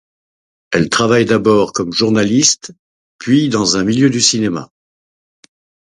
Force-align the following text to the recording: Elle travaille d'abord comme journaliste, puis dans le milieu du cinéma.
Elle 0.71 0.89
travaille 0.89 1.25
d'abord 1.25 1.73
comme 1.73 1.91
journaliste, 1.93 2.73
puis 3.19 3.49
dans 3.49 3.65
le 3.77 3.83
milieu 3.83 4.09
du 4.09 4.19
cinéma. 4.19 4.71